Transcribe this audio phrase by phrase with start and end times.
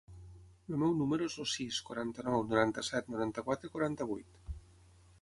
[0.71, 4.45] El meu número es el sis, quaranta-nou, noranta-set, noranta-quatre, quaranta-vuit.